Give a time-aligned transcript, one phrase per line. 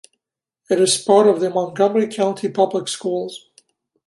[0.67, 3.51] It is part of the Montgomery County Public Schools.